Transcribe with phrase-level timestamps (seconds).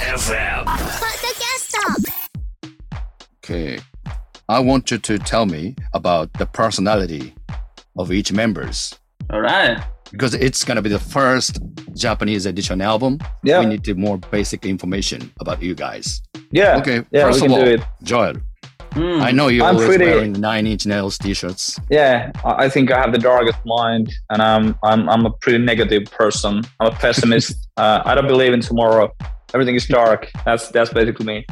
[0.00, 0.64] FM.
[3.44, 3.78] Okay.
[4.48, 7.34] I want you to tell me about the personality
[7.96, 8.98] of each members
[9.30, 9.82] All right.
[10.10, 11.58] because it's gonna be the first
[11.94, 13.18] Japanese edition album.
[13.42, 13.60] Yeah.
[13.60, 16.20] We need to more basic information about you guys.
[16.50, 16.76] Yeah.
[16.78, 17.04] Okay.
[17.10, 17.80] Yeah, first we of can all, do it.
[18.02, 18.34] Joel,
[18.94, 19.20] Hmm.
[19.22, 21.80] I know you're I'm always pretty- wearing nine inch nails t-shirts.
[21.90, 25.58] Yeah, I I think I have the darkest mind, and I'm I'm I'm a pretty
[25.58, 26.62] negative person.
[26.78, 27.56] I'm a pessimist.
[27.76, 29.12] uh, I don't believe in tomorrow.
[29.54, 30.30] Everything is dark.
[30.44, 31.46] That's that's basically me.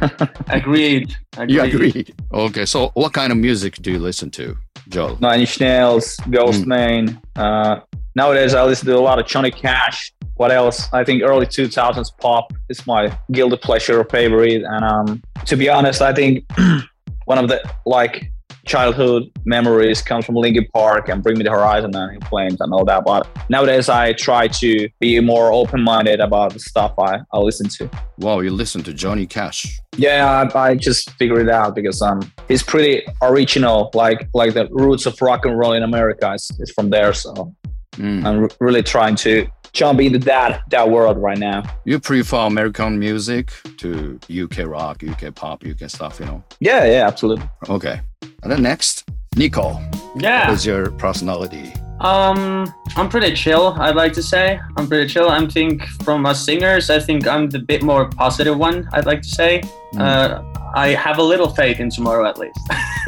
[0.48, 1.14] Agreed.
[1.36, 1.50] Agreed.
[1.54, 2.06] You agree?
[2.32, 2.66] Okay.
[2.66, 4.56] So what kind of music do you listen to,
[4.88, 5.16] Joel?
[5.20, 6.66] Nine Inch Nails, Ghost Mm.
[6.66, 7.20] Main.
[7.36, 7.80] Uh,
[8.16, 10.12] nowadays, I listen to a lot of Johnny Cash.
[10.34, 10.92] What else?
[10.92, 14.62] I think early 2000s pop is my guilty pleasure favorite.
[14.64, 16.44] And um, to be honest, I think
[17.24, 18.30] one of the like
[18.68, 22.84] childhood memories comes from Linkin Park and Bring Me the Horizon and Flames and all
[22.84, 23.04] that.
[23.04, 27.90] But nowadays, I try to be more open-minded about the stuff I, I listen to.
[28.18, 29.80] Wow, you listen to Johnny Cash.
[29.96, 33.90] Yeah, I, I just figured it out because um, he's pretty original.
[33.94, 37.12] Like like the roots of rock and roll in America is, is from there.
[37.12, 37.54] So
[37.96, 38.24] Mm.
[38.24, 41.64] I'm re- really trying to jump into that that world right now.
[41.84, 46.44] You prefer American music to UK rock, UK pop, UK stuff, you know?
[46.60, 47.48] Yeah, yeah, absolutely.
[47.68, 48.00] Okay.
[48.42, 49.78] And then next, Niko.
[50.20, 50.48] Yeah.
[50.48, 51.72] What is your personality?
[52.00, 53.74] Um, I'm pretty chill.
[53.78, 55.28] I'd like to say I'm pretty chill.
[55.28, 58.88] I think from us singers, I think I'm the bit more positive one.
[58.92, 59.62] I'd like to say.
[59.94, 60.00] Mm.
[60.00, 62.60] Uh, I have a little faith in tomorrow, at least.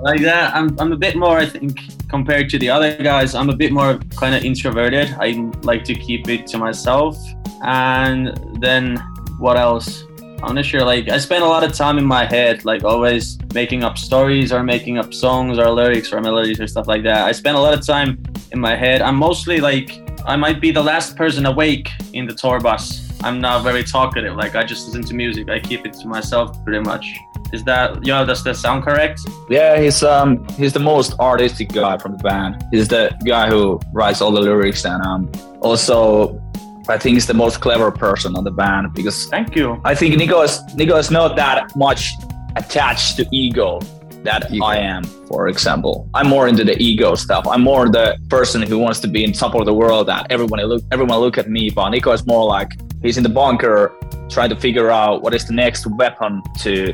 [0.00, 1.36] like that, I'm, I'm a bit more.
[1.36, 5.14] I think compared to the other guys, I'm a bit more kind of introverted.
[5.20, 7.18] I like to keep it to myself.
[7.62, 8.96] And then
[9.38, 10.04] what else?
[10.42, 10.84] I'm not sure.
[10.84, 14.52] Like I spend a lot of time in my head, like always making up stories
[14.52, 17.26] or making up songs or lyrics or melodies or stuff like that.
[17.26, 18.22] I spend a lot of time
[18.52, 19.02] in my head.
[19.02, 23.08] I'm mostly like I might be the last person awake in the tour bus.
[23.22, 24.36] I'm not very talkative.
[24.36, 25.48] Like I just listen to music.
[25.48, 27.04] I keep it to myself pretty much.
[27.52, 28.24] Is that you know?
[28.24, 29.20] Does that sound correct?
[29.48, 32.64] Yeah, he's um he's the most artistic guy from the band.
[32.70, 35.32] He's the guy who writes all the lyrics and um
[35.62, 36.40] also
[36.88, 39.80] I think he's the most clever person on the band because Thank you.
[39.84, 42.12] I think Niko is Niko is not that much
[42.56, 43.80] attached to ego
[44.24, 44.64] that Ego.
[44.64, 46.08] I am, for example.
[46.14, 47.46] I'm more into the ego stuff.
[47.46, 50.60] I'm more the person who wants to be in top of the world that everyone
[50.60, 51.70] look everyone look at me.
[51.70, 52.70] But Niko is more like
[53.02, 53.94] he's in the bunker
[54.28, 56.92] trying to figure out what is the next weapon to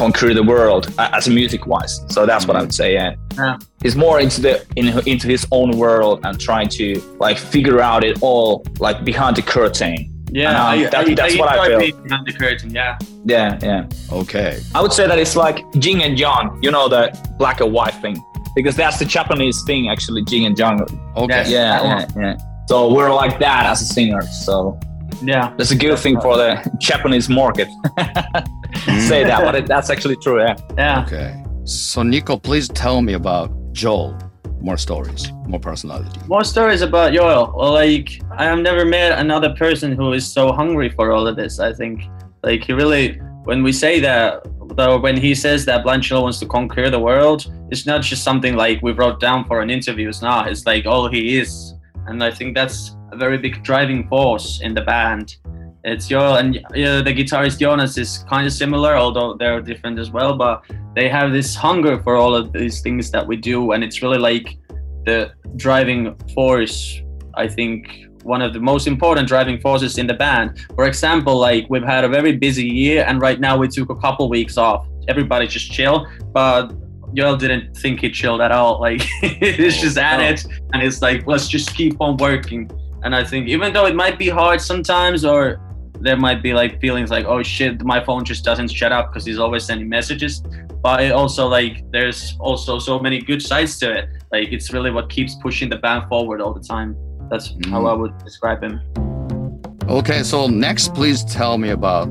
[0.00, 1.92] conquer the world uh, as a music wise.
[2.14, 2.88] So that's what I would say.
[2.98, 3.10] Yeah.
[3.36, 3.56] Yeah.
[3.84, 6.86] He's more into the in, into his own world and trying to
[7.24, 9.96] like figure out it all like behind the curtain.
[10.32, 12.02] Yeah, Um, I, that- I, that's I what I enjoy feel.
[12.04, 12.70] behind the curtain.
[12.80, 12.98] Yeah.
[13.34, 13.82] Yeah, yeah.
[14.20, 14.52] Okay.
[14.74, 17.02] I would say that it's like Jing and Yang, you know, the
[17.38, 18.16] black and white thing.
[18.56, 20.76] Because that's the Japanese thing, actually, Jing and Yang.
[21.16, 21.44] Okay.
[21.44, 21.50] Yes.
[21.50, 22.34] Yeah, yeah, yeah.
[22.70, 24.22] So we're like that as a singer.
[24.46, 24.78] So
[25.22, 25.54] Yeah.
[25.56, 27.68] that's a good thing for the Japanese market.
[29.08, 30.40] Say that, but it, that's actually true.
[30.40, 30.56] Yeah.
[30.76, 31.04] Yeah.
[31.04, 31.42] Okay.
[31.64, 34.18] So Niko, please tell me about Joel.
[34.60, 36.20] More stories, more personality.
[36.26, 37.56] More stories about Yoel.
[37.56, 41.36] Well, like I have never met another person who is so hungry for all of
[41.36, 41.58] this.
[41.58, 42.02] I think,
[42.42, 43.14] like he really,
[43.44, 46.98] when we say that, though, when he says that Blind Channel wants to conquer the
[47.00, 50.10] world, it's not just something like we wrote down for an interview.
[50.10, 50.48] It's not.
[50.50, 51.74] It's like all he is,
[52.06, 55.36] and I think that's a very big driving force in the band.
[55.82, 60.10] It's Yoel and uh, the guitarist Joonas is kind of similar, although they're different as
[60.10, 60.36] well.
[60.36, 60.62] But
[60.94, 64.18] they have this hunger for all of these things that we do, and it's really
[64.18, 64.58] like
[65.04, 67.00] the driving force
[67.34, 71.66] i think one of the most important driving forces in the band for example like
[71.70, 74.86] we've had a very busy year and right now we took a couple weeks off
[75.08, 76.72] everybody just chill but
[77.14, 81.26] Joel didn't think he chilled at all like it's just at it and it's like
[81.26, 82.70] let's just keep on working
[83.04, 85.60] and i think even though it might be hard sometimes or
[86.00, 89.24] there might be like feelings like oh shit my phone just doesn't shut up because
[89.24, 90.42] he's always sending messages
[90.82, 94.90] but it also like there's also so many good sides to it like it's really
[94.90, 96.96] what keeps pushing the band forward all the time
[97.30, 97.90] that's how Mm.
[97.90, 98.80] i would describe him
[99.88, 102.06] Okay, so next, please tell me about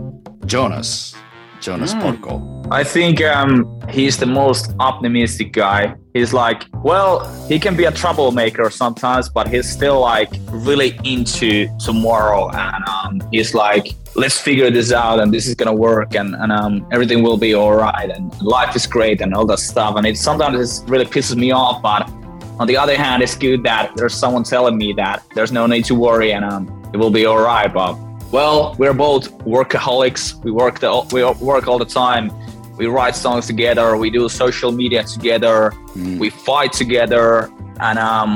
[0.51, 1.15] Joonas.
[1.61, 2.01] Joonas Mm.
[2.01, 2.67] Porko.
[2.71, 5.95] I think um, he's the most optimistic guy.
[6.13, 11.69] He's like, well, he can be a troublemaker sometimes, but he's still like really into
[11.77, 12.49] tomorrow.
[12.49, 16.33] And um, he's like, let's figure this out and this is going to work and,
[16.35, 18.09] and um, everything will be all right.
[18.09, 19.95] And life is great and all that stuff.
[19.97, 21.81] And it sometimes it really pisses me off.
[21.83, 22.09] But
[22.59, 25.85] on the other hand, it's good that there's someone telling me that there's no need
[25.85, 27.71] to worry and um, it will be all right.
[27.71, 27.95] But
[28.31, 30.43] well, we're both workaholics.
[30.43, 32.31] We work the we work all the time.
[32.79, 33.97] We write songs together.
[33.97, 35.71] We do social media together.
[35.95, 36.17] Mm.
[36.17, 38.31] We fight together, and um,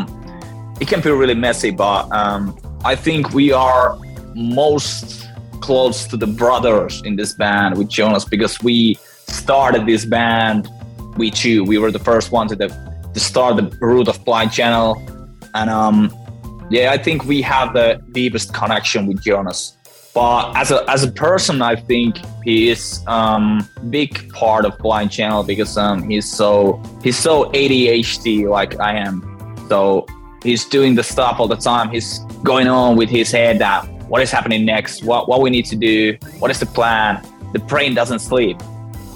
[0.82, 1.72] it can be really messy.
[1.72, 2.54] But um,
[2.84, 3.98] I think we are
[4.36, 5.30] most
[5.62, 8.96] close to the brothers in this band with Joonas because we
[9.28, 10.68] started this band.
[11.16, 12.68] We two, we were the first ones to, the,
[13.14, 15.02] to start the root of Blind Channel,
[15.54, 16.14] and um,
[16.70, 19.78] yeah, I think we have the deepest connection with Joonas.
[20.14, 25.12] But as a as a person, I think he is um big part of Blind
[25.12, 29.22] Channel because um he's so he's so ADHD like I am.
[29.70, 30.06] So
[30.44, 31.90] he's doing the stuff all the time.
[31.90, 35.66] He's going on with his head that what is happening next, what what we need
[35.66, 37.26] to do, what is the plan.
[37.54, 38.58] The brain doesn't sleep.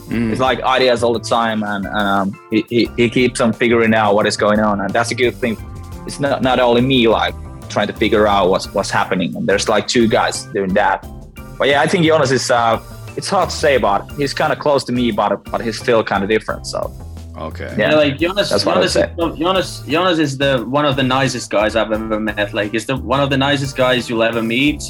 [0.08, 0.32] Mm.
[0.32, 4.16] It's like ideas all the time, and um, he, he, he keeps on figuring out
[4.16, 5.58] what is going on, and that's a good thing.
[6.06, 7.36] It's not not only me like
[7.78, 10.98] trying to figure out what's what's happening, and there's like two guys doing that.
[11.58, 12.50] But yeah, I think Joonas is.
[12.50, 12.82] Uh,
[13.20, 16.04] it's hard to say, but he's kind of close to me, but but he's still
[16.12, 16.64] kind of different.
[16.74, 16.80] So
[17.38, 17.72] Okay.
[17.78, 17.92] Yeah.
[17.92, 21.04] Yeah, like Joonas, That's what I Joonas, is, Joonas, Joonas is the one of the
[21.04, 22.54] nicest guys I've ever met.
[22.54, 24.82] Like, he's the one of the nicest guys you'll ever meet.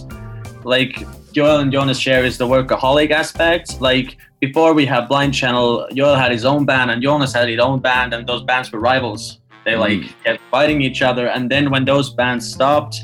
[0.63, 0.93] Like,
[1.33, 3.81] Joel and Joonas share is the workaholic aspect.
[3.81, 7.59] Like, before we had Blind Channel, Joel had his own band and Joonas had his
[7.59, 9.39] own band, and those bands were rivals.
[9.67, 13.03] They like kept fighting each other, and then when those bands stopped,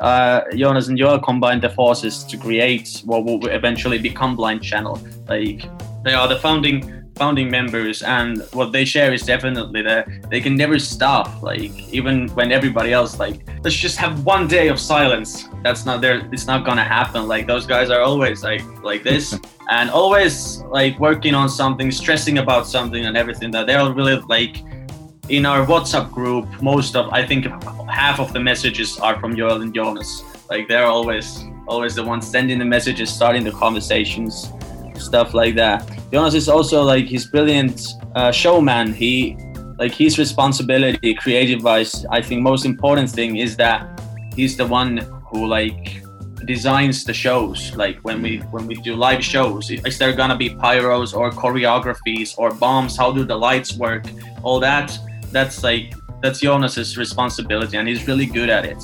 [0.00, 4.98] uh, Joonas and Joel combined their forces to create what will eventually become Blind Channel.
[5.28, 5.62] Like,
[6.02, 10.56] they are the founding founding members and what they share is definitely that they can
[10.56, 15.46] never stop like even when everybody else like let's just have one day of silence.
[15.62, 17.28] That's not there it's not gonna happen.
[17.28, 19.38] Like those guys are always like like this
[19.70, 24.56] and always like working on something stressing about something and everything that they're really like
[25.30, 27.46] in our whatsapp group most of i think
[27.88, 32.26] half of the messages are from joel and joonas like they're always always the ones
[32.26, 34.52] sending the messages starting the conversations
[35.00, 35.86] stuff like that.
[36.12, 38.92] Joonas is also like he's brilliant uh, showman.
[38.92, 39.36] He
[39.78, 42.04] like his responsibility, creative wise.
[42.10, 44.00] I think most important thing is that
[44.36, 44.98] he's the one
[45.30, 46.02] who like
[46.44, 47.74] designs the shows.
[47.76, 52.34] Like when we when we do live shows, is there gonna be pyros or choreographies
[52.38, 52.96] or bombs?
[52.96, 54.04] How do the lights work?
[54.42, 54.96] All that.
[55.32, 58.82] That's like that's Joonas's responsibility, and he's really good at it.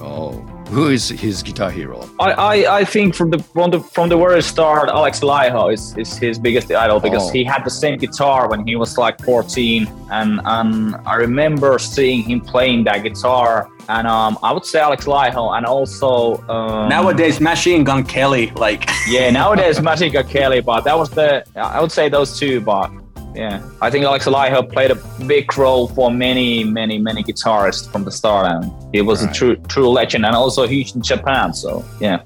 [0.00, 0.32] Oh,
[0.68, 2.08] who is his guitar hero?
[2.18, 5.96] I, I, I think from the from the from the very start, Alexi Laiho is,
[5.96, 7.32] is his biggest idol because Oh.
[7.32, 12.22] he had the same guitar when he was like 14, and and I remember seeing
[12.22, 17.40] him playing that guitar, and um I would say Alexi Laiho, and also um, Nowadays,
[17.40, 22.08] Machine Gun Kelly, like yeah nowadays Magica Kelly, but that was the I would say
[22.08, 22.90] those two, but
[23.34, 24.96] yeah I think Alex Laiho played a
[25.26, 29.30] big role for many many many guitarists from the start, and he was Right.
[29.30, 32.20] a true true legend, and also huge in Japan, so yeah.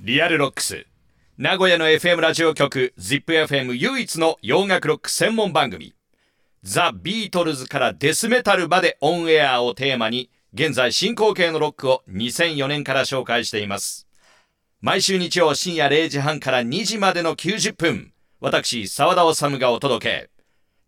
[0.00, 0.86] リアルロックス
[1.36, 5.94] 名古屋の FM ラジオ局 ZIPFM 唯一の洋楽ロック専門番組
[6.62, 14.06] ザ・ビートルズからデスメタルまでオンエアをテーマに現在進行形のロックを2004年から紹介しています
[14.86, 20.30] 毎週日曜深夜0時半から2時までの90分私澤田治がお届け。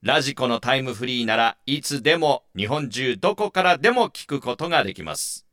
[0.03, 5.47] ラジコのタイムフリーならいつでも日本中どこからでも聞くことができます。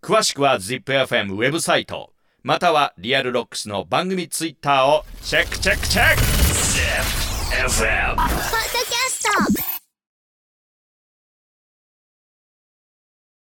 [0.00, 6.22] 詳しくは ZIPFM ウェブサイトまたはリアルロックスの番組ツイッターをチェックチェックチェック。
[7.52, 9.67] ZIPFM ポッドキャスト